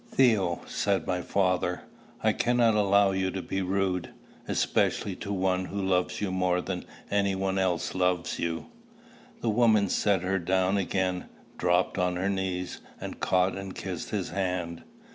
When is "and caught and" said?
12.99-13.75